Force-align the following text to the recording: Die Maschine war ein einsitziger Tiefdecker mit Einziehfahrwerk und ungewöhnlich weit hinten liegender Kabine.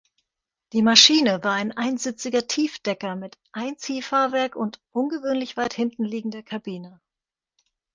Die 0.73 0.81
Maschine 0.81 1.43
war 1.43 1.51
ein 1.51 1.73
einsitziger 1.77 2.47
Tiefdecker 2.47 3.15
mit 3.15 3.37
Einziehfahrwerk 3.51 4.55
und 4.55 4.81
ungewöhnlich 4.91 5.57
weit 5.57 5.75
hinten 5.75 6.05
liegender 6.05 6.41
Kabine. 6.41 6.99